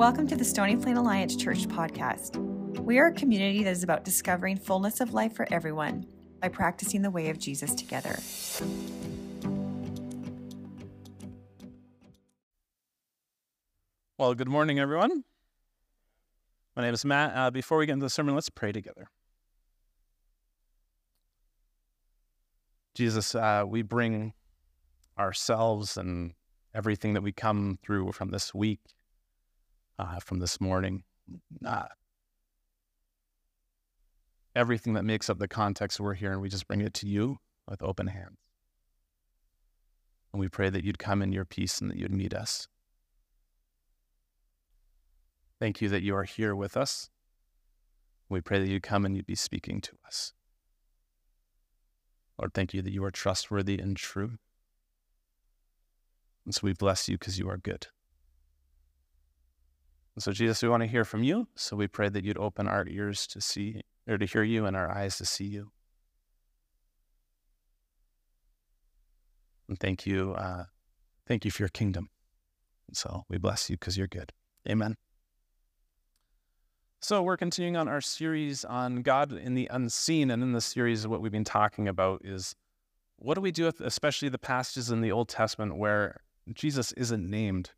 [0.00, 2.38] Welcome to the Stony Plain Alliance Church podcast.
[2.78, 6.06] We are a community that is about discovering fullness of life for everyone
[6.40, 8.18] by practicing the way of Jesus together.
[14.16, 15.24] Well, good morning, everyone.
[16.74, 17.36] My name is Matt.
[17.36, 19.10] Uh, before we get into the sermon, let's pray together.
[22.94, 24.32] Jesus, uh, we bring
[25.18, 26.32] ourselves and
[26.74, 28.80] everything that we come through from this week,
[30.00, 31.02] uh, from this morning,
[31.64, 31.84] uh,
[34.56, 37.38] everything that makes up the context we're here, and we just bring it to you
[37.68, 38.38] with open hands.
[40.32, 42.66] And we pray that you'd come in your peace and that you'd meet us.
[45.58, 47.10] Thank you that you are here with us.
[48.30, 50.32] We pray that you come and you'd be speaking to us.
[52.38, 54.38] Lord, thank you that you are trustworthy and true.
[56.46, 57.88] And so we bless you because you are good.
[60.16, 61.46] And so, Jesus, we want to hear from you.
[61.54, 64.76] So we pray that you'd open our ears to see or to hear you and
[64.76, 65.70] our eyes to see you.
[69.68, 70.32] And thank you.
[70.32, 70.64] Uh,
[71.28, 72.10] thank you for your kingdom.
[72.88, 74.32] And so we bless you because you're good.
[74.68, 74.96] Amen.
[77.02, 80.30] So, we're continuing on our series on God in the unseen.
[80.30, 82.54] And in this series, what we've been talking about is
[83.16, 86.20] what do we do with, especially the passages in the Old Testament where
[86.52, 87.70] Jesus isn't named,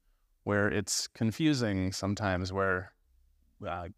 [0.45, 2.93] where it's confusing sometimes, where
[3.67, 3.89] uh,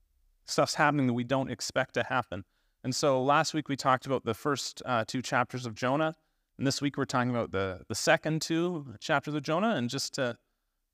[0.47, 2.45] stuff's happening that we don't expect to happen.
[2.83, 6.15] And so, last week we talked about the first uh, two chapters of Jonah.
[6.59, 9.75] And this week we're talking about the, the second two chapters of Jonah.
[9.75, 10.37] And just to,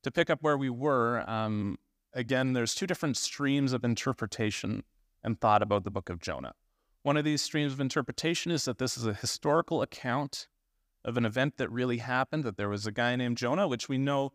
[0.03, 1.77] to pick up where we were, um,
[2.13, 4.83] again, there's two different streams of interpretation
[5.23, 6.53] and thought about the book of Jonah.
[7.03, 10.47] One of these streams of interpretation is that this is a historical account
[11.03, 13.97] of an event that really happened, that there was a guy named Jonah, which we
[13.97, 14.31] know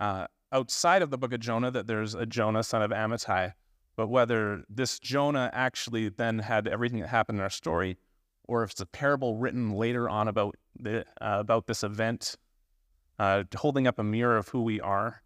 [0.00, 3.52] uh, outside of the book of Jonah that there's a Jonah, son of Amittai.
[3.96, 7.98] But whether this Jonah actually then had everything that happened in our story,
[8.44, 12.36] or if it's a parable written later on about, the, uh, about this event,
[13.18, 15.22] uh, holding up a mirror of who we are,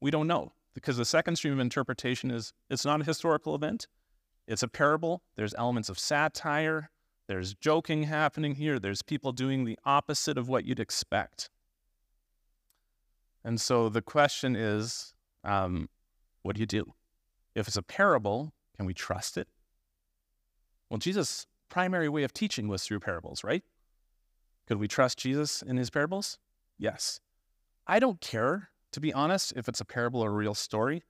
[0.00, 3.86] we don't know because the second stream of interpretation is it's not a historical event,
[4.48, 5.22] it's a parable.
[5.36, 6.90] There's elements of satire,
[7.28, 11.50] there's joking happening here, there's people doing the opposite of what you'd expect.
[13.44, 15.14] And so the question is
[15.44, 15.88] um,
[16.42, 16.92] what do you do?
[17.54, 19.48] If it's a parable, can we trust it?
[20.88, 23.62] Well, Jesus' primary way of teaching was through parables, right?
[24.66, 26.38] Could we trust Jesus in his parables?
[26.78, 27.20] Yes.
[27.86, 31.02] I don't care to be honest, if it's a parable or a real story,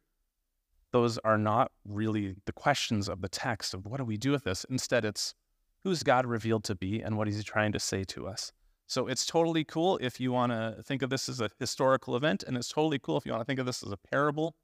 [0.92, 4.44] those are not really the questions of the text of what do we do with
[4.44, 4.64] this.
[4.70, 5.34] Instead, it's
[5.82, 8.52] who's God revealed to be and what is he trying to say to us.
[8.92, 12.42] So it's totally cool if you want to think of this as a historical event,
[12.46, 14.54] and it's totally cool if you want to think of this as a parable.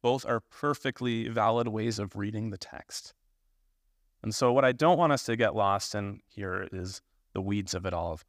[0.00, 3.14] Both are perfectly valid ways of reading the text.
[4.22, 7.02] And so, what I don't want us to get lost in here is
[7.32, 8.20] the weeds of it all.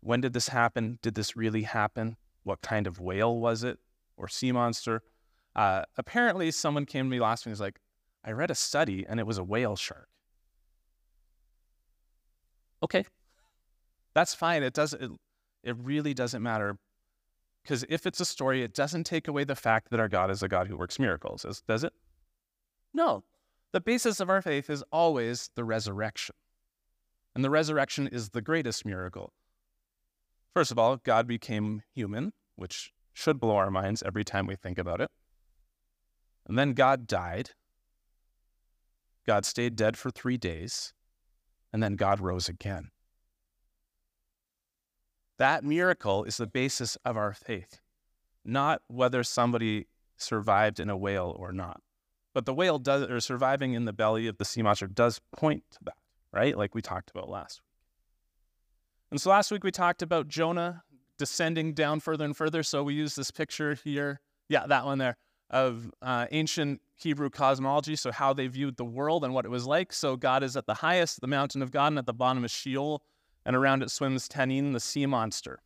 [0.00, 0.98] When did this happen?
[1.02, 2.16] Did this really happen?
[2.44, 3.78] what kind of whale was it
[4.16, 5.02] or sea monster.
[5.54, 7.78] Uh, apparently, someone came to me last week and was like,
[8.24, 10.08] I read a study and it was a whale shark.
[12.82, 13.04] Okay,
[14.18, 14.64] that's fine.
[14.64, 15.10] It does it,
[15.62, 16.76] it really doesn't matter
[17.62, 20.42] because if it's a story, it doesn't take away the fact that our God is
[20.42, 21.92] a God who works miracles, does it?
[22.92, 23.22] No.
[23.72, 26.34] The basis of our faith is always the resurrection.
[27.34, 29.32] And the resurrection is the greatest miracle.
[30.52, 34.78] First of all, God became human, which should blow our minds every time we think
[34.78, 35.10] about it.
[36.48, 37.50] And then God died.
[39.26, 40.92] God stayed dead for three days.
[41.72, 42.88] And then God rose again.
[45.38, 47.80] That miracle is the basis of our faith,
[48.44, 51.80] not whether somebody survived in a whale or not.
[52.34, 55.62] But the whale does, or surviving in the belly of the sea monster does point
[55.72, 55.96] to that,
[56.32, 56.56] right?
[56.56, 57.68] Like we talked about last week.
[59.12, 60.82] And so last week we talked about Jonah
[61.18, 62.62] descending down further and further.
[62.62, 65.16] So we use this picture here, yeah, that one there,
[65.50, 67.96] of uh, ancient Hebrew cosmology.
[67.96, 69.92] So how they viewed the world and what it was like.
[69.92, 72.50] So God is at the highest, the mountain of God, and at the bottom is
[72.50, 73.02] Sheol,
[73.48, 75.62] and around it swims Tannin, the sea monster.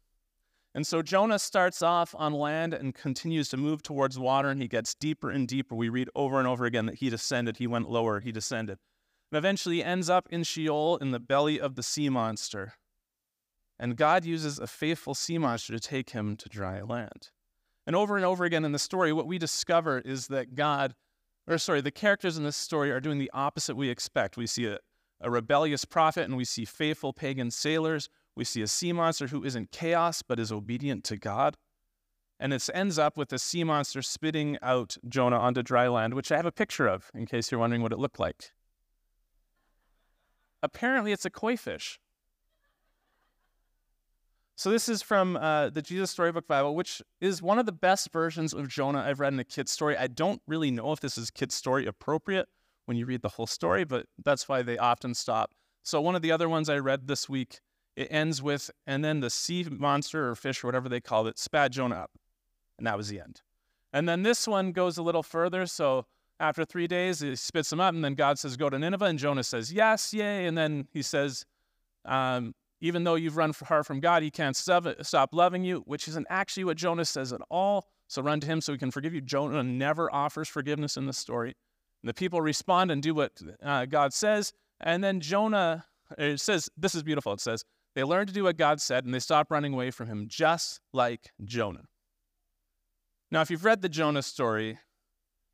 [0.72, 4.68] And so Jonah starts off on land and continues to move towards water, and he
[4.68, 5.74] gets deeper and deeper.
[5.74, 8.78] We read over and over again that he descended, he went lower, he descended.
[9.32, 12.74] And eventually ends up in Sheol in the belly of the sea monster.
[13.80, 17.30] And God uses a faithful sea monster to take him to dry land.
[17.84, 20.94] And over and over again in the story, what we discover is that God,
[21.48, 24.36] or sorry, the characters in this story are doing the opposite we expect.
[24.36, 24.78] We see a,
[25.22, 28.08] a rebellious prophet and we see faithful pagan sailors.
[28.34, 31.56] We see a sea monster who isn't chaos but is obedient to God.
[32.40, 36.32] And it ends up with the sea monster spitting out Jonah onto dry land, which
[36.32, 38.50] I have a picture of in case you're wondering what it looked like.
[40.60, 42.00] Apparently, it's a koi fish.
[44.56, 48.12] So, this is from uh, the Jesus Storybook Bible, which is one of the best
[48.12, 49.96] versions of Jonah I've read in a kid's story.
[49.96, 52.48] I don't really know if this is kid's story appropriate
[52.86, 55.52] when you read the whole story, but that's why they often stop.
[55.82, 57.60] So, one of the other ones I read this week,
[57.96, 61.38] it ends with, and then the sea monster or fish or whatever they called it
[61.38, 62.10] spat Jonah up.
[62.78, 63.42] And that was the end.
[63.92, 65.66] And then this one goes a little further.
[65.66, 66.06] So,
[66.40, 69.04] after three days, he spits him up, and then God says, Go to Nineveh.
[69.04, 70.46] And Jonah says, Yes, yay.
[70.46, 71.44] And then he says,
[72.04, 76.26] um, even though you've run far from God, he can't stop loving you, which isn't
[76.28, 77.86] actually what Jonah says at all.
[78.08, 79.20] So run to him so he can forgive you.
[79.20, 81.54] Jonah never offers forgiveness in the story.
[82.02, 83.32] And the people respond and do what
[83.62, 84.52] uh, God says.
[84.80, 85.84] And then Jonah,
[86.18, 87.32] it says, this is beautiful.
[87.32, 87.64] It says,
[87.94, 90.80] they learned to do what God said and they stopped running away from him, just
[90.92, 91.84] like Jonah.
[93.30, 94.78] Now, if you've read the Jonah story,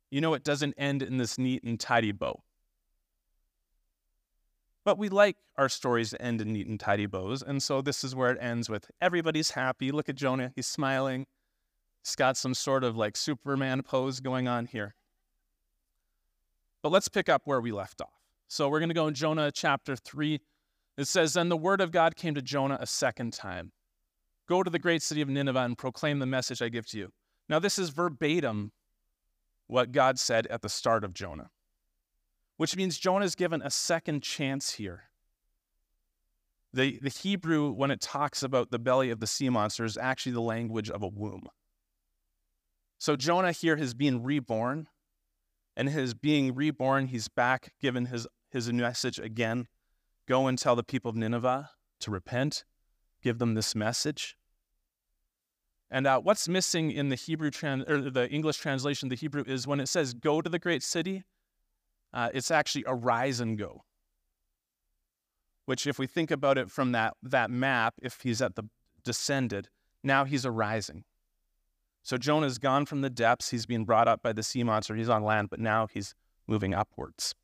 [0.09, 2.43] you know it doesn't end in this neat and tidy bow.
[4.85, 7.43] But we like our stories to end in neat and tidy bows.
[7.43, 9.91] And so this is where it ends with everybody's happy.
[9.91, 11.27] Look at Jonah, he's smiling.
[12.03, 14.95] He's got some sort of like Superman pose going on here.
[16.81, 18.09] But let's pick up where we left off.
[18.47, 20.39] So we're going to go in Jonah chapter 3.
[20.97, 23.71] It says, Then the word of God came to Jonah a second time
[24.47, 27.11] Go to the great city of Nineveh and proclaim the message I give to you.
[27.47, 28.71] Now, this is verbatim
[29.67, 31.51] what God said at the start of Jonah
[32.59, 35.03] which means Jonah is given a second chance here.
[36.73, 40.33] The, the Hebrew, when it talks about the belly of the sea monster, is actually
[40.33, 41.47] the language of a womb.
[42.97, 44.89] So Jonah here is being reborn,
[45.79, 49.65] and his being reborn, he's back given his, his message again.
[50.27, 51.69] Go and tell the people of Nineveh
[52.01, 52.65] to repent,
[53.23, 54.35] give them this message.
[55.89, 59.65] And uh, what's missing in the Hebrew trans- or the English translation, the Hebrew is
[59.65, 61.23] when it says "go to the great city,"
[62.11, 63.83] Uh, it's actually arise and go.
[65.65, 68.63] Which, if we think about it from that, that map, if he's at the
[69.03, 69.69] descended,
[70.03, 71.05] now he's arising.
[72.09, 73.51] So Jonah's gone from the depths.
[73.51, 74.95] He's being brought up by the sea monster.
[74.95, 76.15] He's on land, but now he's
[76.47, 77.35] moving upwards.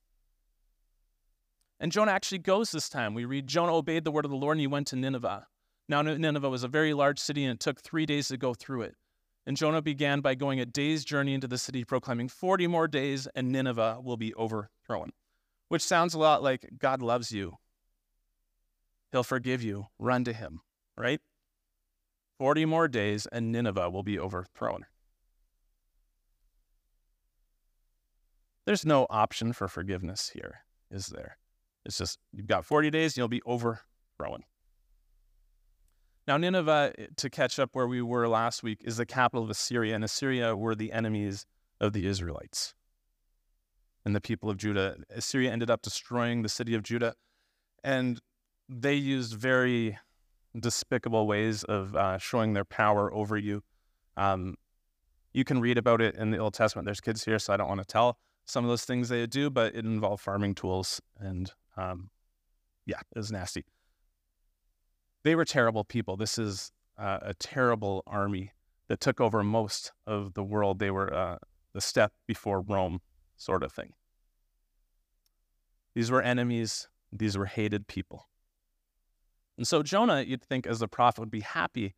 [1.80, 3.14] And Jonah actually goes this time.
[3.14, 5.46] We read Jonah obeyed the word of the Lord and he went to Nineveh.
[5.88, 8.82] Now, Nineveh was a very large city and it took three days to go through
[8.82, 8.96] it.
[9.46, 13.28] And Jonah began by going a day's journey into the city, proclaiming, 40 more days
[13.36, 15.12] and Nineveh will be overthrown.
[15.68, 17.58] Which sounds a lot like God loves you.
[19.12, 19.90] He'll forgive you.
[20.00, 20.62] Run to him,
[20.98, 21.22] right?
[22.38, 24.86] 40 more days and Nineveh will be overthrown.
[28.66, 31.38] There's no option for forgiveness here, is there?
[31.86, 34.44] It's just you've got 40 days and you'll be overthrown.
[36.28, 39.50] Now, Nineveh, eh, to catch up where we were last week, is the capital of
[39.52, 41.46] Assyria, and Assyria were the enemies
[41.80, 42.74] of the Israelites
[44.04, 44.98] and the people of Judah.
[45.10, 47.14] Assyria ended up destroying the city of Judah,
[47.84, 48.20] and
[48.68, 50.00] they used very
[50.60, 53.64] despicable ways of uh, showing their power over you.
[54.18, 54.56] Um,
[55.34, 56.86] you can read about it in the Old Testament.
[56.86, 59.50] There's kids here, so I don't want to tell some of those things they do,
[59.50, 62.10] but it involved farming tools, and um,
[62.86, 63.66] yeah, it was nasty
[65.26, 66.16] they were terrible people.
[66.16, 68.52] This is uh, a terrible army
[68.88, 70.78] that took over most of the world.
[70.78, 71.38] They were uh,
[71.74, 73.02] the step before Rome,
[73.36, 73.94] sort of thing.
[75.96, 78.28] These were enemies, these were hated people.
[79.58, 81.96] And so Jonah, you'd think, as a prophet, would be happy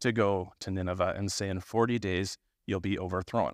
[0.00, 2.36] to go to Nineveh and say, in 40 days,
[2.66, 3.52] you'll be overthrown.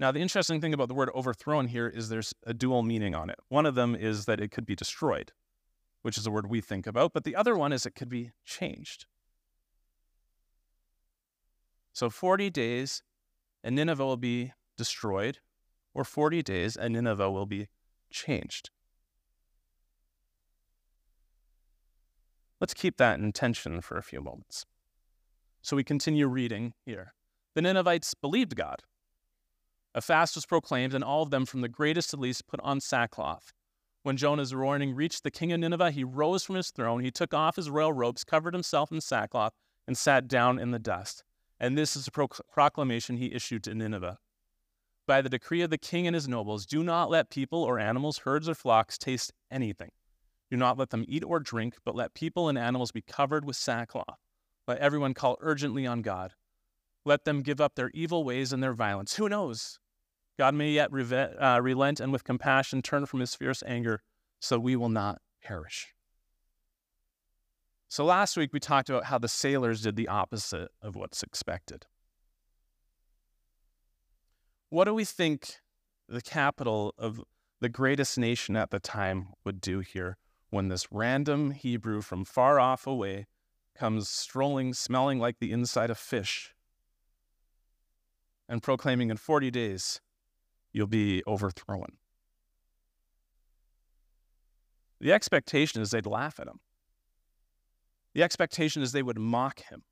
[0.00, 3.30] Now, the interesting thing about the word overthrown here is there's a dual meaning on
[3.30, 3.38] it.
[3.48, 5.32] One of them is that it could be destroyed
[6.02, 8.32] which is a word we think about, but the other one is it could be
[8.44, 9.06] changed.
[11.92, 13.02] So 40 days
[13.64, 15.38] and Nineveh will be destroyed,
[15.94, 17.68] or 40 days and Nineveh will be
[18.10, 18.70] changed.
[22.62, 24.66] Let's keep that in tension for a few moments.
[25.62, 27.12] So we continue reading here.
[27.56, 28.84] The Ninevites believed God.
[29.96, 32.80] A fast was proclaimed, and all of them, from the greatest to least, put on
[32.80, 33.52] sackcloth.
[34.04, 37.34] When Jonah's warning reached the king of Nineveh, he rose from his throne, he took
[37.34, 39.54] off his royal robes, covered himself in sackcloth,
[39.88, 41.24] and sat down in the dust.
[41.58, 44.18] And this is pro- proclamation he issued to Nineveh.
[45.08, 48.18] By the decree of the king and his nobles, do not let people or animals,
[48.18, 49.90] herds or flocks taste anything.
[50.52, 53.56] Do not let them eat or drink, but let people and animals be covered with
[53.56, 54.18] sackcloth.
[54.68, 56.34] Let everyone call urgently on God.
[57.06, 59.14] Let them give up their evil ways and their violence.
[59.14, 59.78] Who knows?
[60.38, 64.02] God may yet uh, relent and with compassion turn from his fierce anger
[64.40, 65.94] so we will not perish.
[67.88, 71.86] So last week we talked about how the sailors did the opposite of what's expected.
[74.68, 75.60] What do we think
[76.10, 77.22] the capital of
[77.62, 80.18] the greatest nation at the time would do here
[80.52, 83.26] when this random Hebrew from far off away
[83.74, 86.54] comes strolling, smelling like the inside of fish,
[88.50, 90.02] and proclaiming in 40 days,
[90.70, 91.96] you'll be overthrown?
[95.00, 96.60] The expectation is they'd laugh at him.
[98.12, 99.84] The expectation is they would mock him.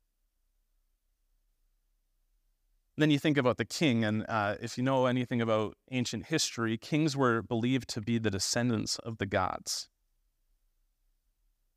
[2.97, 6.77] Then you think about the king, and uh, if you know anything about ancient history,
[6.77, 9.89] kings were believed to be the descendants of the gods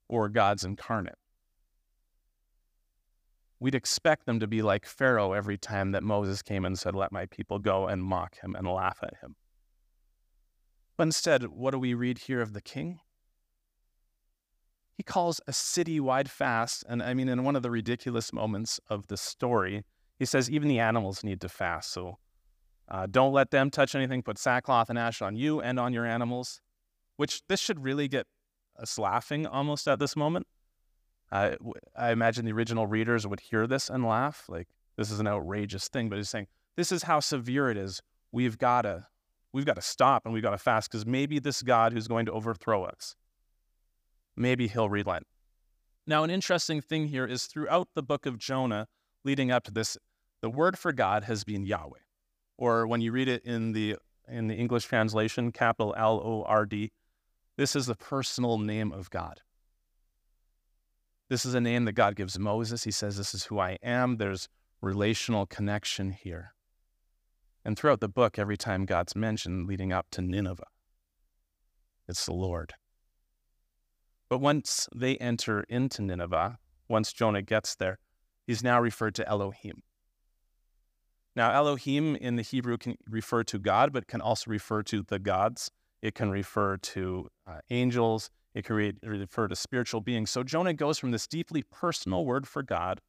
[0.08, 1.18] or gods incarnate.
[3.60, 7.12] We'd expect them to be like Pharaoh every time that Moses came and said, Let
[7.12, 9.36] my people go, and mock him and laugh at him.
[10.96, 13.00] But instead, what do we read here of the king?
[14.96, 16.84] he calls a city-wide fast.
[16.88, 19.84] And I mean, in one of the ridiculous moments of the story,
[20.18, 21.92] he says even the animals need to fast.
[21.92, 22.18] So
[22.88, 24.22] uh, don't let them touch anything.
[24.22, 26.60] Put sackcloth and ash on you and on your animals.
[27.16, 28.26] Which this should really get
[28.78, 30.46] us laughing almost at this moment.
[31.32, 31.56] Uh,
[31.96, 34.44] I imagine the original readers would hear this and laugh.
[34.48, 36.08] Like this is an outrageous thing.
[36.08, 38.00] But he's saying this is how severe it is.
[38.32, 39.06] We've got to
[39.52, 42.26] we've got to stop and we've got to fast because maybe this God who's going
[42.26, 43.16] to overthrow us
[44.36, 45.26] maybe he'll relent.
[46.06, 48.88] Now, an interesting thing here is throughout the book of Jonah,
[49.24, 49.96] leading up to this,
[50.42, 52.00] the word for God has been Yahweh,
[52.58, 56.66] or when you read it in the in the English translation, capital L O R
[56.66, 56.92] D,
[57.56, 59.40] this is the personal name of God.
[61.28, 62.84] This is a name that God gives Moses.
[62.84, 64.16] He says, This is who I am.
[64.16, 64.48] There's
[64.80, 66.54] relational connection here.
[67.64, 70.66] And throughout the book, every time God's mentioned leading up to Nineveh,
[72.06, 72.74] it's the Lord.
[74.28, 76.58] But once they enter into Nineveh,
[76.88, 77.98] once Jonah gets there,
[78.46, 79.82] he's now referred to Elohim.
[81.36, 85.18] Now, Elohim in the Hebrew can refer to God, but can also refer to the
[85.18, 85.70] gods.
[86.04, 88.28] It can refer to uh, angels.
[88.52, 90.30] It can re- refer to spiritual beings.
[90.30, 93.00] So Jonah goes from this deeply personal word for God,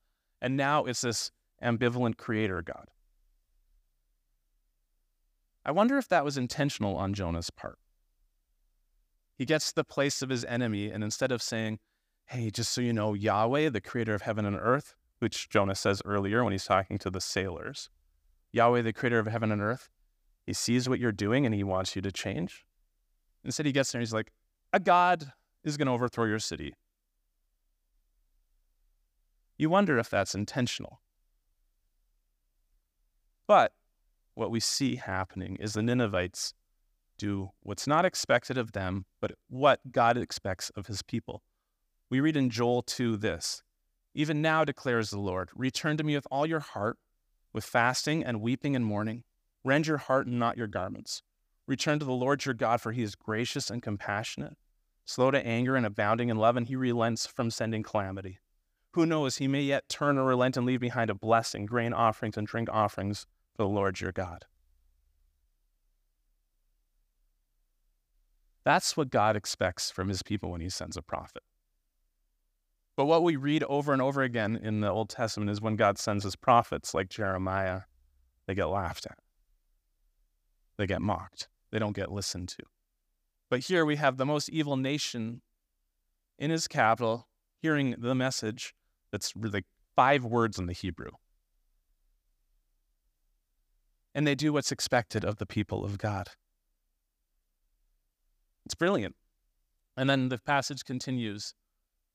[0.41, 1.29] and now it's this
[1.61, 2.87] ambivalent creator God.
[5.65, 7.79] I wonder if that was intentional on Jonah's part.
[9.37, 11.79] He gets to the place of his enemy, and instead of saying,
[12.27, 16.01] Hey, just so you know, Yahweh, the creator of heaven and earth, which Jonah says
[16.05, 17.89] earlier when he's talking to the sailors,
[18.53, 19.89] Yahweh, the creator of heaven and earth,
[20.45, 22.65] he sees what you're doing and he wants you to change.
[23.45, 24.31] Instead, he gets there and he's like,
[24.73, 25.31] A God
[25.63, 26.73] is going to overthrow your city.
[29.57, 30.99] You wonder if that's intentional.
[33.47, 33.73] But
[34.33, 36.53] what we see happening is the Ninevites
[37.17, 41.41] do what's not expected of them, but what God expects of his people.
[42.09, 43.63] We read in Joel 2 this
[44.13, 46.97] Even now declares the Lord, return to me with all your heart,
[47.53, 49.23] with fasting and weeping and mourning.
[49.63, 51.23] Rend your heart and not your garments.
[51.67, 54.57] Return to the Lord your God, for he is gracious and compassionate,
[55.03, 58.39] slow to anger and abounding in love, and he relents from sending calamity.
[58.91, 62.37] Who knows, he may yet turn or relent and leave behind a blessing, grain offerings
[62.37, 64.45] and drink offerings for the Lord your God.
[68.63, 71.43] That's what God expects from his people when he sends a prophet.
[72.95, 75.97] But what we read over and over again in the Old Testament is when God
[75.97, 77.81] sends his prophets, like Jeremiah,
[78.47, 79.19] they get laughed at.
[80.77, 81.47] They get mocked.
[81.71, 82.63] They don't get listened to.
[83.49, 85.41] But here we have the most evil nation
[86.37, 87.27] in his capital
[87.61, 88.73] hearing the message
[89.11, 89.63] that's really
[89.95, 91.11] five words in the Hebrew.
[94.13, 96.29] And they do what's expected of the people of God.
[98.65, 99.15] It's brilliant.
[99.97, 101.53] And then the passage continues.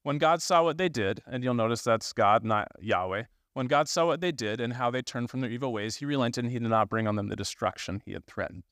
[0.02, 3.24] When God saw what they did, and you'll notice that's God, not Yahweh.
[3.52, 6.06] When God saw what they did and how they turned from their evil ways, he
[6.06, 8.62] relented and he did not bring on them the destruction he had threatened.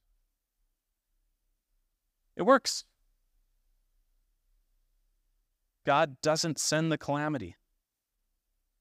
[2.39, 2.85] It works.
[5.85, 7.57] God doesn't send the calamity.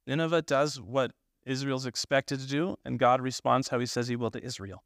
[0.05, 1.11] Nineveh does what
[1.45, 4.83] Israel's expected to do, and God responds how he says he will to Israel.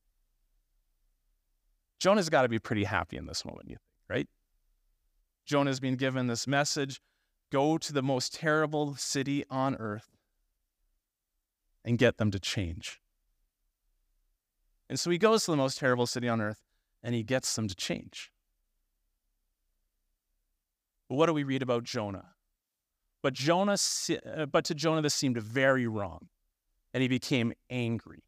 [1.99, 4.27] Jonah's got to be pretty happy in this moment, you think right?
[5.45, 6.99] Jonah's been given this message
[7.51, 10.09] go to the most terrible city on earth
[11.83, 13.01] and get them to change.
[14.89, 16.61] And so he goes to the most terrible city on earth
[17.01, 18.31] and he gets them to change.
[21.11, 22.29] But what do we read about Jonah?
[23.21, 23.75] But Jonah,
[24.25, 26.29] uh, but to Jonah, this seemed very wrong,
[26.93, 28.23] and he became angry.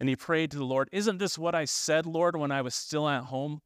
[0.00, 2.74] And he prayed to the Lord, Isn't this what I said, Lord, when I was
[2.74, 3.60] still at home?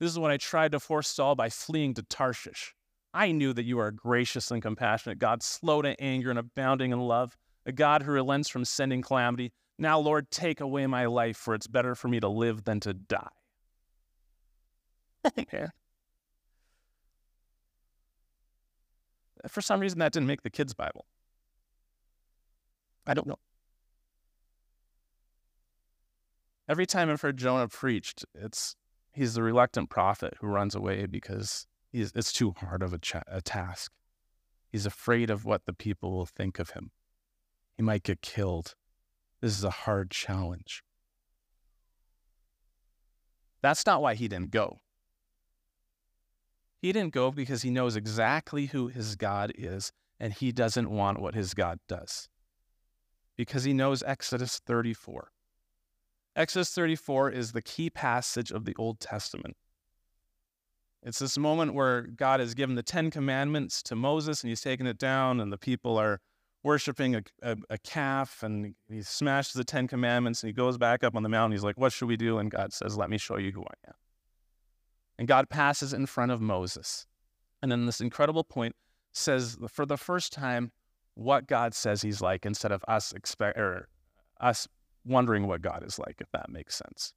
[0.00, 2.74] This is what I tried to forestall by fleeing to Tarshish.
[3.14, 6.90] I knew that you are a gracious and compassionate God, slow to anger and abounding
[6.90, 7.36] in love,
[7.66, 9.52] a God who relents from sending calamity.
[9.78, 12.94] Now, Lord, take away my life, for it's better for me to live than to
[12.94, 13.28] die.
[15.52, 15.68] yeah.
[19.48, 21.06] For some reason, that didn't make the kids' Bible.
[23.06, 23.38] I don't know.
[26.68, 28.76] Every time I've heard Jonah preached, it's
[29.12, 33.40] he's the reluctant prophet who runs away because it's too hard of a, cha- a
[33.40, 33.92] task.
[34.70, 36.92] He's afraid of what the people will think of him.
[37.76, 38.76] He might get killed.
[39.40, 40.84] This is a hard challenge.
[43.62, 44.78] That's not why he didn't go.
[46.80, 51.20] He didn't go because he knows exactly who his God is and he doesn't want
[51.20, 52.28] what his God does.
[53.36, 55.30] Because he knows Exodus 34.
[56.36, 59.56] Exodus 34 is the key passage of the Old Testament.
[61.02, 64.86] It's this moment where God has given the Ten Commandments to Moses and he's taken
[64.86, 66.20] it down, and the people are
[66.62, 71.02] worshiping a, a, a, calf, and he smashes the Ten Commandments and he goes back
[71.02, 71.52] up on the mountain.
[71.52, 72.38] He's like, What should we do?
[72.38, 73.94] And God says, Let me show you who I am.
[75.20, 77.06] And God passes in front of Moses.
[77.60, 78.74] And then this incredible point
[79.12, 80.72] says, for the first time,
[81.12, 83.86] what God says he's like instead of us expect or
[84.40, 84.66] us
[85.04, 87.12] wondering what God is like, if that makes sense.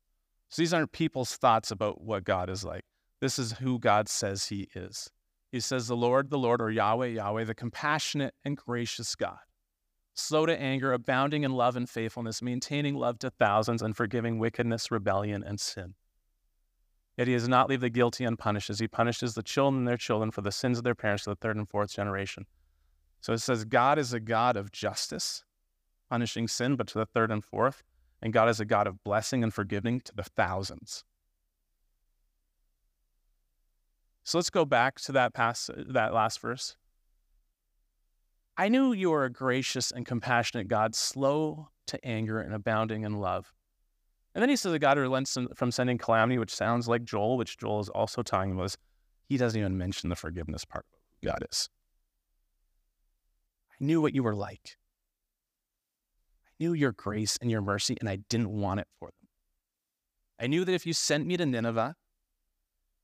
[0.50, 2.84] So these aren't people's thoughts about what God is like.
[3.22, 5.10] This is who God says he is.
[5.54, 9.40] He says, The Lord, the Lord, or Yahweh, Yahweh, the compassionate and gracious God,
[10.14, 14.92] slow to anger, abounding in love and faithfulness, maintaining love to thousands, and forgiving wickedness,
[14.92, 15.94] rebellion, and sin.
[17.18, 19.98] Yet he does not leave the guilty unpunished, as he punishes the children and their
[19.98, 22.46] children for the sins of their parents to the third and fourth generation.
[23.22, 25.44] So it says, God is a God of justice,
[26.10, 27.84] punishing sin, but to the third and fourth.
[28.22, 31.04] And God is a God of blessing and forgiving to the thousands.
[34.24, 36.78] So let's go back to that past that last verse.
[38.56, 43.20] I knew you are a gracious and compassionate God, slow to anger and abounding in
[43.20, 43.52] love.
[44.36, 47.38] And then he says a God who relents from sending calamity, which sounds like Joel,
[47.38, 48.76] which Joel is also talking about.
[49.30, 51.70] He doesn't even mention the forgiveness part of who God is.
[53.72, 54.78] I knew what you were like
[56.48, 59.30] I knew your grace and your mercy, and I didn't want it for them.
[60.40, 61.96] I knew that if you sent me to Nineveh,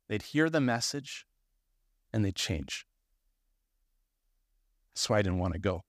[0.07, 1.25] they'd hear the message
[2.11, 2.85] and they'd change.
[4.93, 5.83] That's why I didn't want to go.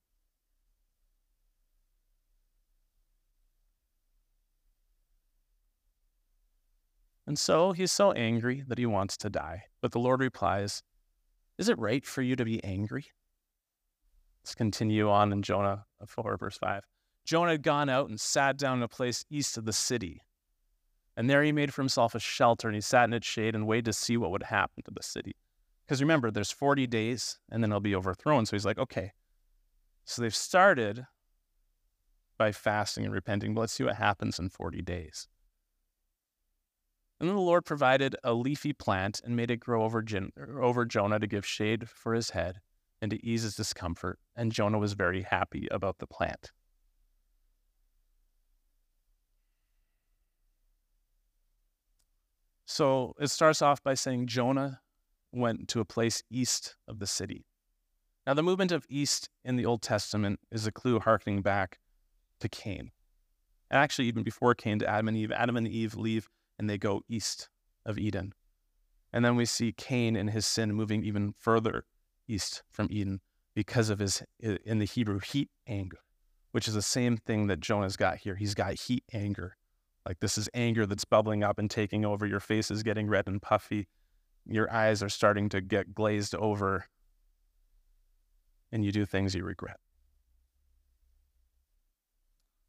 [7.31, 9.63] And so he's so angry that he wants to die.
[9.79, 10.83] But the Lord replies,
[11.57, 13.05] Is it right for you to be angry?
[14.43, 16.83] Let's continue on in Jonah uh, 4, verse 5.
[17.23, 20.23] Jonah had gone out and sat down in a place east of the city.
[21.15, 23.65] And there he made for himself a shelter and he sat in its shade and
[23.65, 25.37] waited to see what would happen to the city.
[25.85, 28.45] Because remember, there's 40 days and then it'll be overthrown.
[28.45, 29.13] So he's like, okay.
[30.03, 31.07] So they've started
[32.37, 35.29] by fasting and repenting, but let's see what happens in 40 days.
[37.21, 40.03] And then the Lord provided a leafy plant and made it grow over,
[40.59, 42.61] over Jonah to give shade for his head
[42.99, 44.17] and to ease his discomfort.
[44.35, 46.51] And Jonah was very happy about the plant.
[52.65, 54.79] So it starts off by saying Jonah
[55.31, 57.45] went to a place east of the city.
[58.25, 61.77] Now, the movement of east in the Old Testament is a clue harkening back
[62.39, 62.89] to Cain.
[63.69, 66.27] And Actually, even before Cain to Adam and Eve, Adam and Eve leave
[66.61, 67.49] and they go east
[67.87, 68.33] of Eden.
[69.11, 71.85] And then we see Cain and his sin moving even further
[72.27, 73.19] east from Eden
[73.55, 75.97] because of his, in the Hebrew, heat anger,
[76.51, 78.35] which is the same thing that Jonah's got here.
[78.35, 79.57] He's got heat anger.
[80.07, 82.27] Like this is anger that's bubbling up and taking over.
[82.27, 83.87] Your face is getting red and puffy.
[84.45, 86.85] Your eyes are starting to get glazed over.
[88.71, 89.77] And you do things you regret.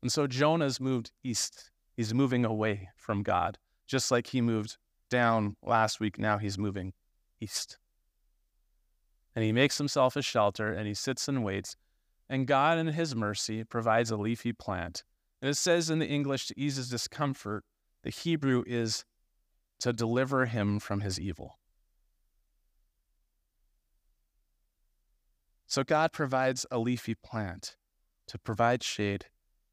[0.00, 1.70] And so Jonah's moved east.
[1.94, 3.58] He's moving away from God.
[3.86, 4.76] Just like he moved
[5.10, 6.92] down last week, now he's moving
[7.40, 7.78] east.
[9.34, 11.76] And he makes himself a shelter and he sits and waits.
[12.28, 15.04] And God, in his mercy, provides a leafy plant
[15.42, 17.64] and it says in the English to ease his discomfort,
[18.04, 19.04] the Hebrew is
[19.80, 21.58] to deliver him from his evil.
[25.66, 27.76] So God provides a leafy plant
[28.28, 29.26] to provide shade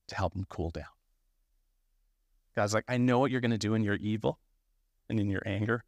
[0.08, 0.99] to help him cool down.
[2.60, 4.38] God's like, I know what you're going to do in your evil
[5.08, 5.86] and in your anger.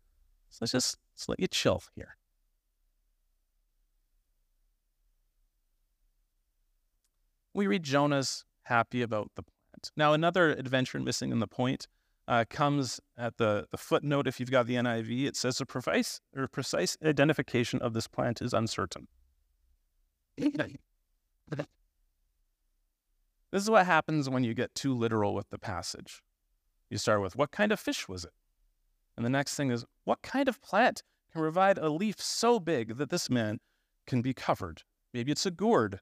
[0.52, 2.16] So let's just let's let you chill here.
[7.54, 9.92] We read Jonah's happy about the plant.
[9.98, 11.90] now, another adventure missing in the point
[12.26, 14.26] uh, comes at the, the footnote.
[14.26, 18.42] If you've got the NIV, it says a precise or precise identification of this plant
[18.42, 19.10] is uncertain.
[20.38, 21.66] this
[23.52, 26.24] is what happens when you get too literal with the passage.
[26.92, 28.34] You start with, What kind of fish was it?
[29.16, 31.02] And the next thing is, What kind of plant
[31.32, 33.60] can provide a leaf so big that this man
[34.06, 34.84] can be covered?
[35.14, 36.00] Maybe it's a gourd.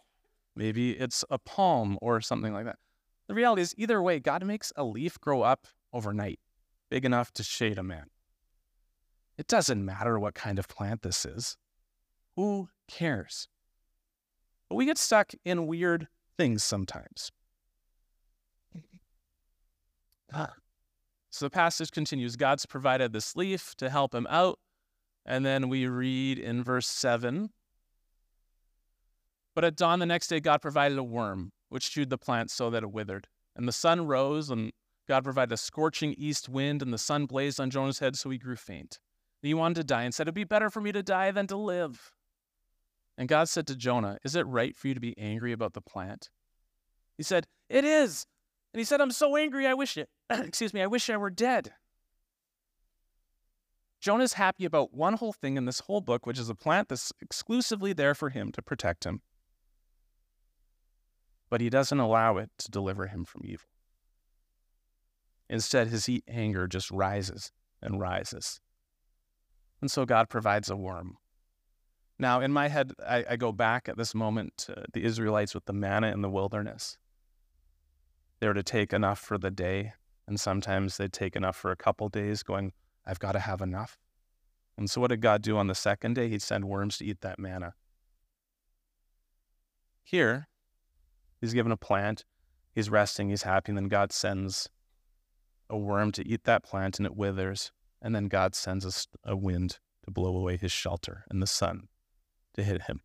[0.56, 2.78] Maybe it's a palm or something like that.
[3.28, 6.39] The reality is, either way, God makes a leaf grow up overnight,
[6.89, 8.08] big enough to shade a man.
[9.38, 11.56] It doesn't matter what kind of plant this is.
[12.36, 13.47] Who cares?
[14.67, 17.32] But we get stuck in weird things sometimes.
[20.34, 20.54] Ah.
[21.30, 24.60] So the passage continues God's provided this leaf to help him out.
[25.26, 27.50] And then we read in verse 7
[29.54, 32.70] But at dawn the next day, God provided a worm, which chewed the plant so
[32.70, 33.28] that it withered.
[33.56, 34.72] And the sun rose, and
[35.08, 38.38] God provided a scorching east wind, and the sun blazed on Jonah's head, so he
[38.38, 39.00] grew faint.
[39.42, 41.58] He wanted to die and said, It'd be better for me to die than to
[41.58, 42.12] live.
[43.18, 45.82] And God said to Jonah, Is it right for you to be angry about the
[45.82, 46.30] plant?
[47.18, 48.26] He said, It is.
[48.74, 50.10] And he said, I'm so angry, I wish it,
[50.46, 51.74] excuse me, I wish I were dead.
[54.00, 57.12] Jonah's happy about one whole thing in this whole book, which is a plant that's
[57.22, 59.22] exclusively there for him to protect him.
[61.50, 63.65] But he doesn't allow it to deliver him from evil.
[65.50, 68.62] Instead, his anger just rises and rises.
[69.82, 71.18] And so God provides a worm.
[72.20, 75.65] Now, in my head, I, I go back at this moment to the Israelites with
[75.65, 76.98] the manna in the wilderness.
[78.39, 79.94] They were to take enough for the day,
[80.30, 82.72] and sometimes they'd take enough for a couple days, going,
[83.06, 83.98] I've got to have enough.
[84.78, 86.30] And so, what did God do on the second day?
[86.30, 87.74] He'd send worms to eat that manna.
[90.04, 90.48] Here,
[91.42, 92.24] he's given a plant,
[92.74, 94.70] he's resting, he's happy, and then God sends
[95.70, 97.72] a worm to eat that plant, and it withers.
[98.02, 101.89] And then God sends us a wind to blow away his shelter and the sun
[102.54, 103.02] to hit him.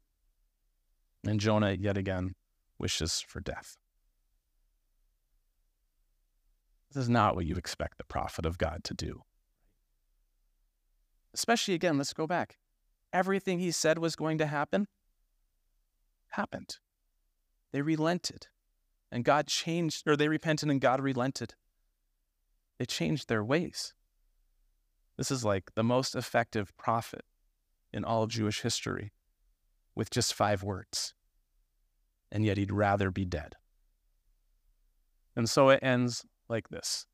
[1.26, 2.36] And Jonah, yet again,
[2.78, 3.76] wishes for death.
[6.94, 9.22] This is not what you expect the prophet of God to do.
[11.34, 12.58] Especially again, let's go back.
[13.12, 14.86] Everything he said was going to happen
[16.28, 16.78] happened.
[17.72, 18.46] They relented
[19.10, 21.54] and God changed, or they repented and God relented.
[22.78, 23.92] They changed their ways.
[25.16, 27.24] This is like the most effective prophet
[27.92, 29.12] in all of Jewish history
[29.96, 31.14] with just five words.
[32.30, 33.54] And yet he'd rather be dead.
[35.36, 37.06] And so it ends like this.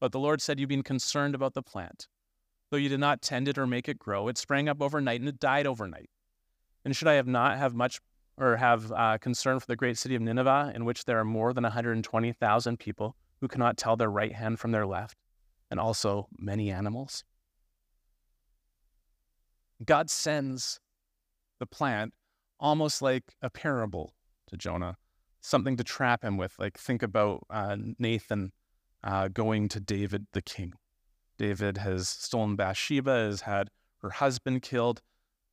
[0.00, 2.08] But the Lord said, You've been concerned about the plant.
[2.70, 5.28] Though you did not tend it or make it grow, it sprang up overnight and
[5.28, 6.10] it died overnight.
[6.84, 8.00] And should I have not have much
[8.38, 11.52] or have uh, concern for the great city of Nineveh, in which there are more
[11.52, 15.16] than 120,000 people who cannot tell their right hand from their left,
[15.70, 17.24] and also many animals?
[19.84, 20.80] God sends
[21.58, 22.14] the plant
[22.58, 24.14] almost like a parable
[24.48, 24.96] to Jonah,
[25.40, 26.54] something to trap him with.
[26.58, 28.52] Like, think about uh, Nathan
[29.04, 30.74] uh, going to David the king.
[31.38, 33.68] David has stolen Bathsheba, has had
[34.02, 35.02] her husband killed,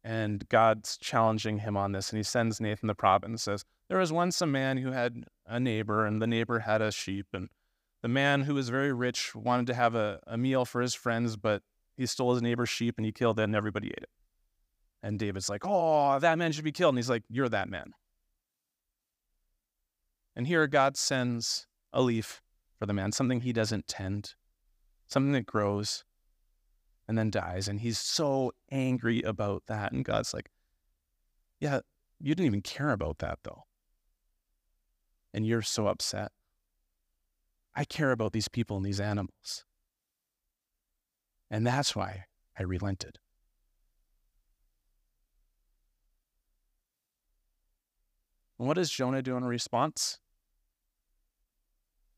[0.03, 2.10] and God's challenging him on this.
[2.10, 5.23] And he sends Nathan the prophet and says, There was once a man who had
[5.45, 7.27] a neighbor, and the neighbor had a sheep.
[7.34, 7.49] And
[8.01, 11.38] the man who was very rich wanted to have a, a meal for his friends,
[11.38, 11.62] but
[11.95, 14.10] he stole his neighbor's sheep and he killed it, and everybody ate it.
[15.01, 16.93] And David's like, Oh, that man should be killed.
[16.93, 17.93] And he's like, You're that man.
[20.36, 22.41] And here God sends a leaf
[22.84, 24.34] for the man, something he doesn't tend,
[25.08, 26.04] something that grows
[27.08, 27.69] and then dies.
[27.69, 29.93] And he's so angry about that.
[29.93, 30.50] And God's like,
[31.62, 31.80] Yeah,
[32.19, 33.63] you didn't even care about that though.
[35.34, 36.34] And you're so upset.
[37.74, 39.63] I care about these people and these animals.
[41.50, 42.26] And that's why
[42.60, 43.17] I relented.
[48.60, 50.19] And what does Jonah do in response?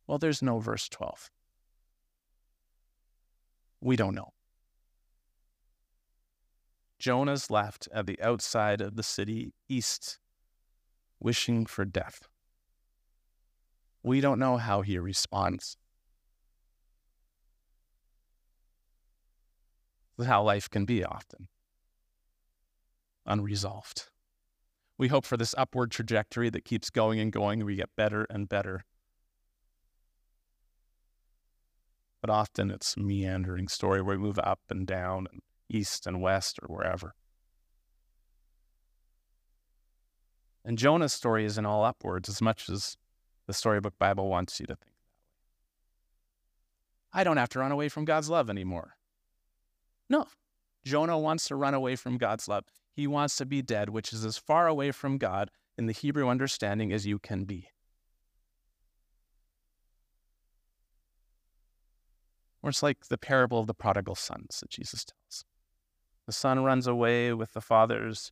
[0.07, 1.29] Well, there's no verse 12.
[3.81, 4.33] We don't know.
[6.99, 10.19] Jonah's left at the outside of the city east,
[11.19, 12.27] wishing for death.
[14.03, 15.77] We don't know how he responds.
[20.23, 21.49] How life can be often
[23.25, 24.09] unresolved.
[24.97, 28.47] We hope for this upward trajectory that keeps going and going, we get better and
[28.47, 28.85] better.
[32.25, 36.23] But often it's a meandering story where we move up and down and east and
[36.23, 37.13] west or wherever.
[40.63, 42.97] And Jonah's story isn't all upwards as much as
[43.45, 44.95] the storybook Bible wants you to think.
[47.13, 48.95] I don't have to run away from God's love anymore.
[50.09, 50.25] No,
[50.83, 52.63] Jonah wants to run away from God's love.
[52.91, 56.27] He wants to be dead, which is as far away from God in the Hebrew
[56.27, 57.67] understanding as you can be.
[62.65, 65.45] Or it's like the parable of the prodigal sons that Jesus tells.
[66.25, 68.31] The son runs away with the father's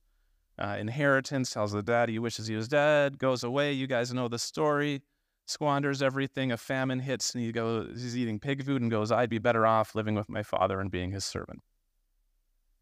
[0.58, 3.74] uh, inheritance, tells the dad he wishes he was dead, goes away.
[3.74, 5.04] You guys know the story.
[5.46, 6.52] Squanders everything.
[6.52, 8.02] A famine hits, and he goes.
[8.02, 10.89] He's eating pig food and goes, "I'd be better off living with my father and
[10.89, 11.60] being his servant."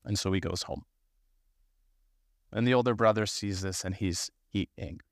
[0.06, 0.84] And so he goes home.
[2.54, 5.06] And the older brother sees this, and he's he angry.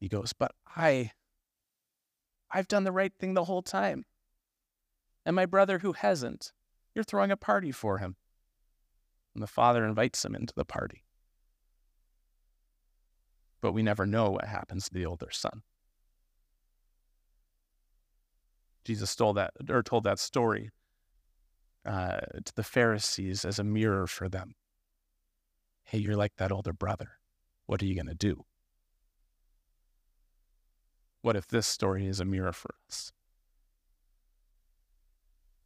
[0.00, 1.10] He goes, "But I,
[2.50, 4.06] I've done the right thing the whole time.
[5.26, 6.52] And my brother who hasn't,
[6.94, 8.16] you're throwing a party for him.
[9.34, 11.04] And the father invites him into the party.
[13.60, 15.62] But we never know what happens to the older son.
[18.84, 20.70] Jesus stole that or told that story
[21.86, 24.54] uh, to the Pharisees as a mirror for them.
[25.84, 27.12] Hey, you're like that older brother.
[27.66, 28.44] What are you going to do?
[31.22, 33.12] What if this story is a mirror for us?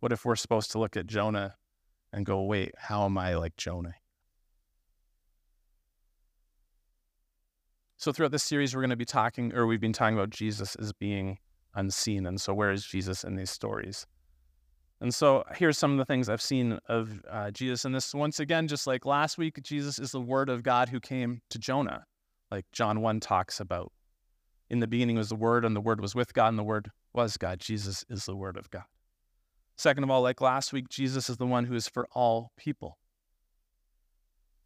[0.00, 1.56] What if we're supposed to look at Jonah
[2.12, 3.94] and go, wait, how am I like Jonah?
[7.96, 10.76] So, throughout this series, we're going to be talking, or we've been talking about Jesus
[10.76, 11.38] as being
[11.74, 12.26] unseen.
[12.26, 14.06] And so, where is Jesus in these stories?
[15.00, 18.14] And so, here's some of the things I've seen of uh, Jesus in this.
[18.14, 21.58] Once again, just like last week, Jesus is the Word of God who came to
[21.58, 22.04] Jonah,
[22.52, 23.90] like John 1 talks about.
[24.70, 26.92] In the beginning was the Word, and the Word was with God, and the Word
[27.14, 27.58] was God.
[27.58, 28.84] Jesus is the Word of God.
[29.78, 32.98] Second of all, like last week, Jesus is the one who is for all people.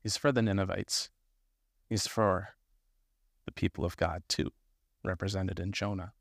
[0.02, 1.10] He's for the Ninevites,
[1.90, 2.48] he's for
[3.44, 4.50] the people of God too,
[5.04, 6.12] represented in Jonah.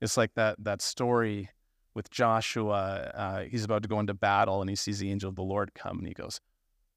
[0.00, 1.48] It's like that, that story
[1.94, 3.12] with Joshua.
[3.14, 5.72] Uh, he's about to go into battle and he sees the angel of the Lord
[5.74, 6.40] come and he goes,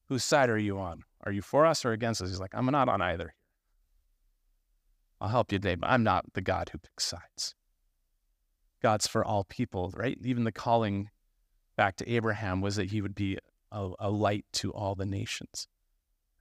[0.10, 1.04] Whose side are you on?
[1.24, 2.30] Are you for us or against us?
[2.30, 3.36] He's like, I'm not on either.
[5.22, 7.54] I'll help you today, but I'm not the God who picks sides.
[8.82, 10.18] God's for all people, right?
[10.24, 11.10] Even the calling
[11.78, 13.38] back to Abraham was that he would be
[13.72, 15.68] a, a light to all the nations,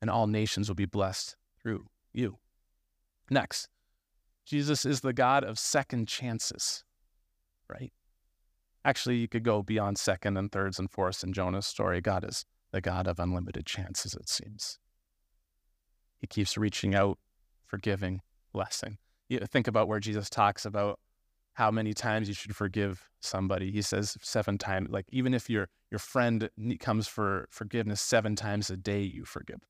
[0.01, 2.39] and all nations will be blessed through you.
[3.31, 3.69] Next,
[4.45, 6.85] Jesus is the God of second chances,
[7.69, 7.93] right?
[8.85, 12.01] Actually, you could go beyond second and thirds and fourths in Jonah's story.
[12.01, 14.79] God is the God of unlimited chances, it seems.
[16.19, 17.19] He keeps reaching out,
[17.65, 18.21] forgiving,
[18.53, 18.99] blessing.
[19.29, 21.01] You think about where Jesus talks about
[21.57, 23.73] how many times you should forgive somebody.
[23.73, 24.91] He says seven times.
[24.91, 29.61] Like even if your your friend comes for forgiveness seven times a day, you forgive.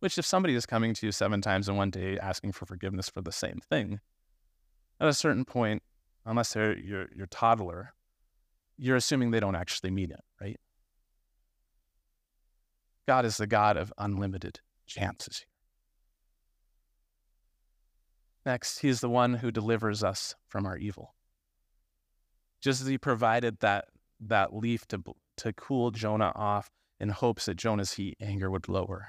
[0.00, 3.10] Which, if somebody is coming to you seven times in one day asking for forgiveness
[3.10, 4.00] for the same thing,
[5.00, 5.82] at a certain point,
[6.24, 7.92] unless they're your your toddler,
[8.78, 10.58] you're assuming they don't actually mean it, right?
[13.06, 15.46] God is the God of unlimited chances here.
[18.48, 21.14] Next, he is the one who delivers us from our evil.
[22.62, 23.88] Just as he provided that,
[24.20, 25.02] that leaf to,
[25.36, 29.08] to cool Jonah off in hopes that Jonah's heat anger would lower.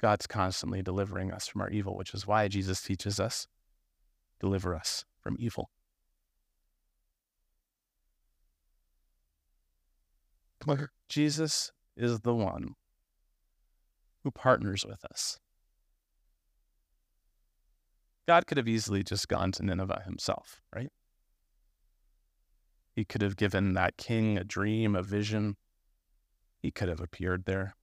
[0.00, 3.48] God's constantly delivering us from our evil, which is why Jesus teaches us
[4.38, 5.68] deliver us from evil.
[11.08, 12.76] Jesus is the one
[14.22, 15.40] who partners with us.
[18.26, 20.90] God could have easily just gone to Nineveh himself, right?
[22.94, 25.56] He could have given that king a dream, a vision.
[26.60, 27.74] He could have appeared there,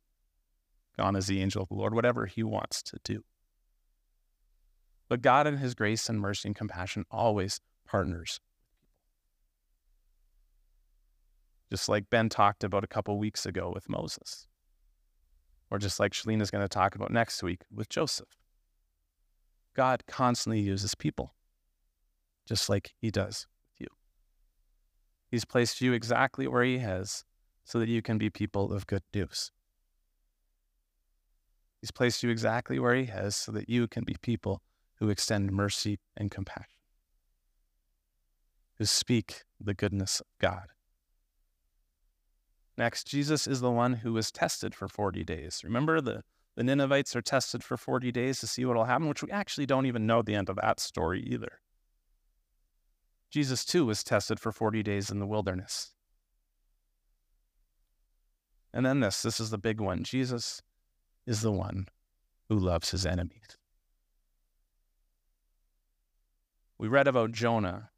[0.97, 3.23] gone as the angel of the Lord, whatever he wants to do.
[5.09, 8.39] But God, in his grace and mercy and compassion, always partners
[11.69, 14.47] just like Ben talked about a couple weeks ago with Moses,
[15.69, 18.38] or just like Shalene is going to talk about next week with Joseph.
[19.79, 21.35] God constantly uses people,
[22.45, 23.87] just like He does with you.
[25.31, 27.23] He's placed you exactly where He has
[27.63, 29.53] so that you can be people of good news.
[31.79, 34.61] He's placed you exactly where He has so that you can be people
[34.95, 36.81] who extend mercy and compassion,
[38.79, 40.73] who speak the goodness of God.
[42.77, 45.61] Next, Jesus is the one who was tested for 40 days.
[45.63, 46.23] Remember the
[46.55, 49.65] the Ninevites are tested for 40 days to see what will happen, which we actually
[49.65, 51.59] don't even know the end of that story either.
[53.31, 55.93] Jesus, too, was tested for 40 days in the wilderness.
[58.73, 60.61] And then this this is the big one Jesus
[61.25, 61.87] is the one
[62.49, 63.57] who loves his enemies.
[66.77, 67.89] We read about Jonah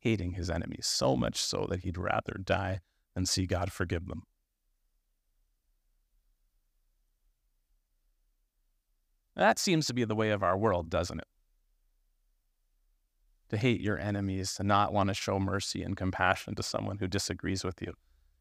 [0.00, 2.80] hating his enemies, so much so that he'd rather die
[3.14, 4.24] than see God forgive them.
[9.36, 11.26] That seems to be the way of our world, doesn't it?
[13.50, 17.08] To hate your enemies, to not want to show mercy and compassion to someone who
[17.08, 17.94] disagrees with you.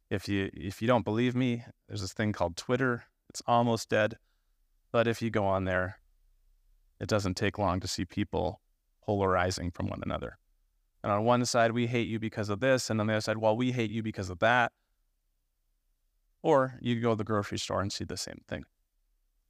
[0.10, 3.04] If you if you don't believe me, there's this thing called Twitter.
[3.30, 4.18] It's almost dead,
[4.92, 6.00] but if you go on there,
[7.00, 8.62] it doesn't take long to see people
[9.04, 10.38] polarizing from one another.
[11.04, 13.38] And on one side, we hate you because of this, and on the other side,
[13.38, 14.72] well, we hate you because of that.
[16.42, 18.64] Or you go to the grocery store and see the same thing.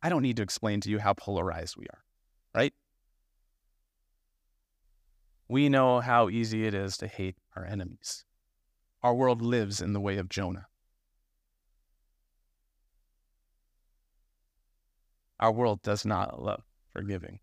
[0.03, 2.03] I don't need to explain to you how polarized we are,
[2.53, 2.73] right?
[5.47, 8.25] We know how easy it is to hate our enemies.
[9.01, 10.67] Our world lives in the way of Jonah.
[15.39, 17.39] Our world does not love forgiving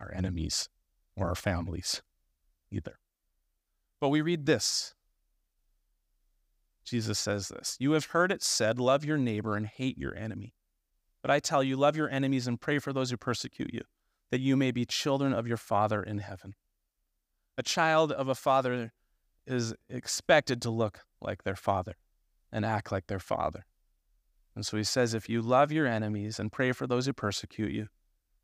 [0.00, 0.70] our enemies
[1.16, 2.00] or our families
[2.70, 2.98] either.
[4.00, 4.94] But we read this.
[6.84, 10.54] Jesus says this You have heard it said, Love your neighbor and hate your enemy.
[11.22, 13.82] But I tell you, love your enemies and pray for those who persecute you,
[14.30, 16.54] that you may be children of your Father in heaven.
[17.58, 18.92] A child of a father
[19.46, 21.94] is expected to look like their father
[22.50, 23.66] and act like their father.
[24.54, 27.72] And so he says, if you love your enemies and pray for those who persecute
[27.72, 27.88] you,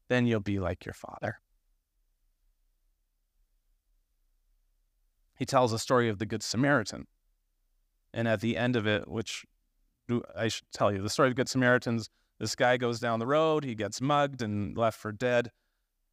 [0.08, 1.40] then you'll be like your father.
[5.36, 7.06] He tells a story of the Good Samaritan.
[8.12, 9.44] And at the end of it, which
[10.34, 13.26] I should tell you, the story of the Good Samaritans this guy goes down the
[13.26, 15.50] road, he gets mugged and left for dead.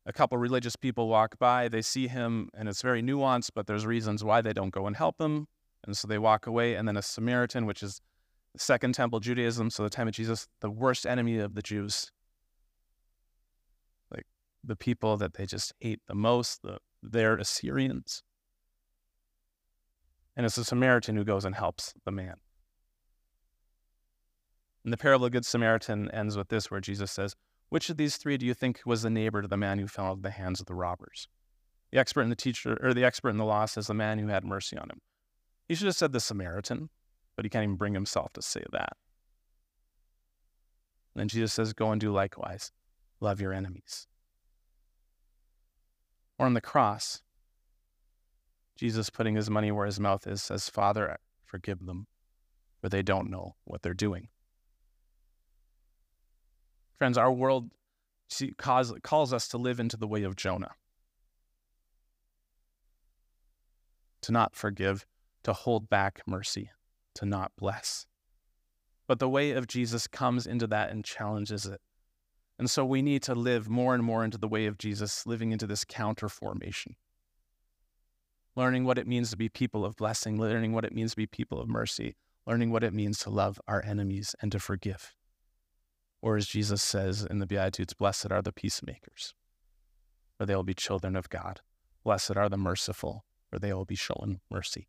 [0.05, 3.86] A couple religious people walk by, they see him, and it's very nuanced, but there's
[3.86, 5.47] reasons why they don't go and help him.
[5.86, 6.75] And so they walk away.
[6.75, 8.01] And then a Samaritan, which is
[8.57, 12.12] Second Temple Judaism, so the time of Jesus, the worst enemy of the Jews.
[14.12, 14.25] Like
[14.63, 18.23] the people that they just hate the most, the, they're Assyrians.
[20.36, 22.36] And it's a Samaritan who goes and helps the man.
[24.84, 27.36] And the parable of the Good Samaritan ends with this, where Jesus says,
[27.69, 30.12] Which of these three do you think was the neighbor to the man who fell
[30.12, 31.28] into the hands of the robbers?
[31.91, 34.28] The expert in the teacher or the expert in the law says the man who
[34.28, 35.00] had mercy on him.
[35.67, 36.89] He should have said the Samaritan,
[37.36, 38.98] but he can't even bring himself to say that.
[41.13, 42.72] And then Jesus says, Go and do likewise.
[43.19, 44.08] Love your enemies.
[46.38, 47.22] Or on the cross,
[48.76, 52.08] Jesus putting his money where his mouth is says, Father, forgive them,
[52.82, 54.30] for they don't know what they're doing.
[56.97, 57.71] Friends, our world
[58.58, 60.71] calls, us to live into the way of Jonah.
[64.21, 65.06] To not forgive,
[65.43, 66.71] to hold back mercy,
[67.15, 68.06] to not bless.
[69.06, 71.82] But the way of Jesus comes into that and challenges it.
[72.58, 75.51] And so we need to live more and more into the way of Jesus, living
[75.51, 76.95] into this counter formation.
[78.56, 81.25] Learning what it means to be people of blessing, learning what it means to be
[81.25, 85.15] people of mercy, learning what it means to love our enemies and to forgive.
[86.23, 89.33] Or as Jesus says in the Beatitudes, blessed are the peacemakers,
[90.38, 91.59] for they will be children of God.
[92.05, 94.88] Blessed are the merciful, for they will be shown mercy.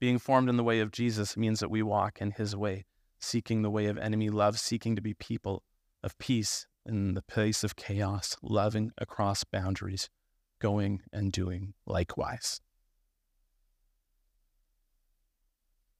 [0.00, 2.84] Being formed in the way of Jesus means that we walk in his way,
[3.20, 5.62] seeking the way of enemy love, seeking to be people
[6.02, 10.10] of peace in the place of chaos, loving across boundaries,
[10.58, 12.60] going and doing likewise.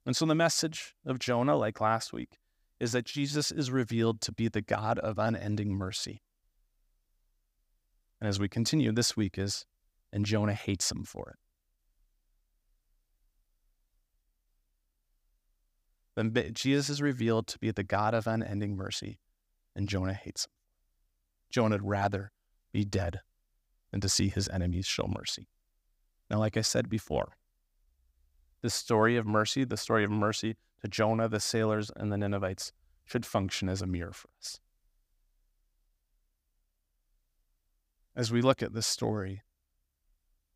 [0.05, 2.41] And so the message of Jonah, like last week,
[2.81, 6.23] is that Jesus is revealed to be the God of unending mercy.
[8.21, 9.67] And as we continue this week is,
[10.13, 11.37] and Jonah hates him for it.
[16.17, 19.19] Then Jesus is revealed to be the God of unending mercy,
[19.75, 20.53] and Jonah hates him.
[21.51, 22.33] Jonah would rather
[22.73, 23.21] be dead
[23.91, 25.49] than to see his enemies show mercy.
[26.31, 27.37] Now, like I said before,
[28.63, 30.57] the story of mercy, the story of mercy
[30.89, 32.73] Jonah, the sailors, and the Ninevites
[33.05, 34.61] should function as a mirror for us.
[38.17, 39.43] As we look at this story,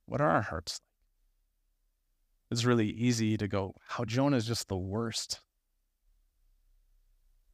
[0.07, 0.89] what are our hearts like?
[2.51, 5.41] It's really easy to go, how Jonah is just the worst.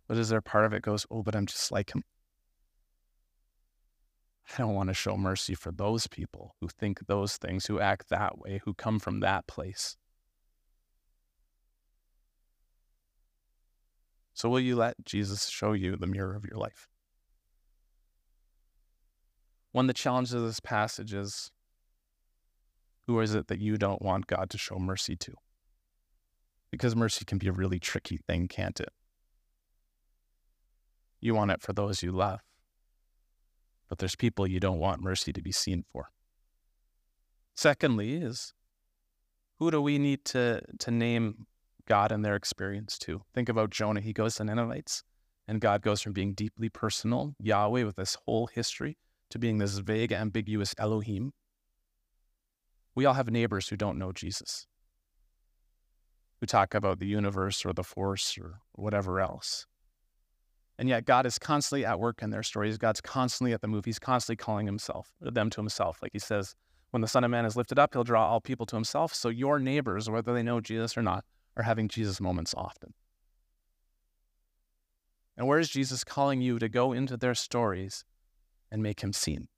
[0.07, 2.03] But is there part of it goes, oh, but I'm just like him?
[4.53, 8.11] I don't want to show mercy for those people who think those things, who act
[8.11, 9.97] that way, who come from that place.
[14.35, 16.89] So, will you let Jesus show you the mirror of your life?
[19.71, 21.51] One of the challenges of this passage is
[23.07, 25.35] who is it that you don't want God to show mercy to?
[26.71, 28.91] Because mercy can be a really tricky thing, can't it?
[31.21, 32.41] You want it for those you love,
[33.89, 36.11] but there's people you don't want mercy to be seen for.
[37.55, 38.53] Secondly, is
[39.59, 41.47] Who do we need to, to name
[41.87, 43.23] God and their experience too.
[43.35, 44.01] Think about Jonah.
[44.01, 45.03] He goes to Ninevites,
[45.47, 48.97] and God goes from being deeply personal, Yahweh with this whole history,
[49.31, 51.33] to being this vague, ambiguous Elohim.
[52.95, 54.67] We all have neighbors who don't know Jesus,
[56.41, 59.67] who talk about the universe or the force or whatever else.
[60.79, 62.79] And yet God is constantly at work in their stories.
[62.79, 63.85] God's constantly at the move.
[63.85, 65.99] He's constantly calling himself, them to himself.
[66.03, 66.55] Like he says,
[66.91, 69.15] when the Son of Man is lifted up, he'll draw all people to himself.
[69.15, 71.25] So your neighbors, whether they know Jesus or not,
[71.57, 72.95] are having Jesus moments often.
[75.37, 78.05] And where is Jesus calling you to go into their stories
[78.71, 79.49] and make him seen?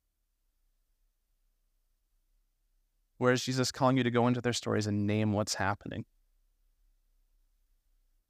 [3.18, 6.04] Where is Jesus calling you to go into their stories and name what's happening?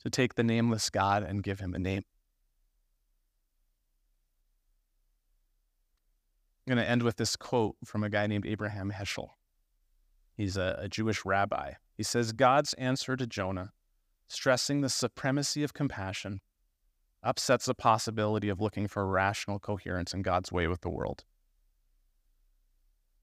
[0.05, 2.03] To take the nameless God and give him a name.
[6.67, 9.31] I'm going to end with this quote from a guy named Abraham Heschel.
[10.37, 11.73] He's a, a, Jewish rabbi.
[11.97, 13.73] He says God's answer to Jonah,
[14.29, 16.41] stressing the supremacy of compassion,
[17.23, 21.25] upsets the possibility of looking for rational coherence in God's way with the world.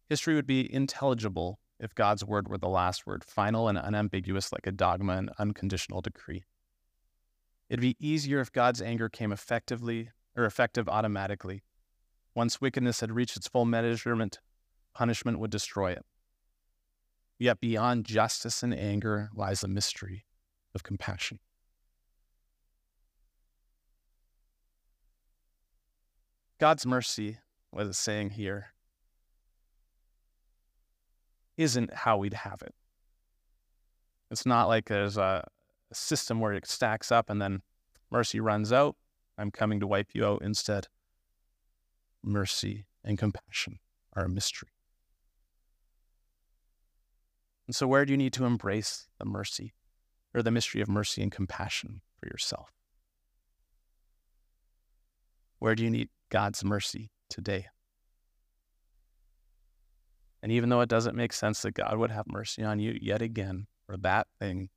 [0.10, 4.68] History would be intelligible if God's word were the last word, final and unambiguous like
[4.68, 6.44] a dogma and unconditional decree.
[7.70, 11.64] It'd be easier if God's anger came effectively or effective automatically
[12.36, 14.40] once wickedness had reached its full measurement,
[14.94, 16.04] punishment would destroy it.
[17.40, 20.26] Yet beyond justice and anger lies a mystery
[20.74, 21.40] of compassion.
[26.60, 27.40] God's mercy,
[27.72, 28.68] what it's saying here,
[31.58, 32.74] isn't how we'd have it.
[34.32, 35.46] It's not like there's a,
[35.92, 37.62] a system where it stacks up and then
[38.10, 38.96] mercy runs out.
[39.38, 40.88] I'm coming to wipe you out instead
[42.24, 43.80] mercy, and compassion
[44.14, 44.70] are a mystery.
[47.68, 49.74] And so, where do you need to embrace the mercy
[50.34, 52.70] or the mystery of mercy and compassion for yourself?
[55.60, 57.68] Where do you need God's mercy today?
[60.42, 63.22] And even though it doesn't make sense that God would have mercy on you yet
[63.22, 64.68] again for that thing,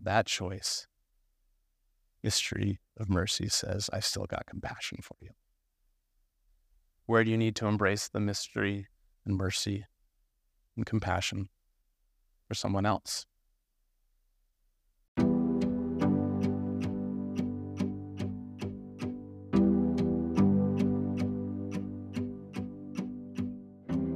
[0.00, 0.88] that choice,
[2.24, 5.30] mystery of mercy says, I still got compassion for you.
[7.06, 8.88] Where do you need to embrace the mystery
[9.24, 9.84] and mercy
[10.76, 11.50] and compassion
[12.48, 13.26] for someone else?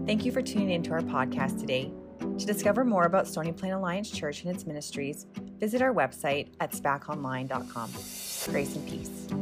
[0.06, 1.92] Thank you for tuning into our podcast today.
[2.20, 5.26] To discover more about Stony Plain Alliance Church and its ministries,
[5.58, 7.90] visit our website at spaconline.com.
[8.52, 9.41] Grace and peace.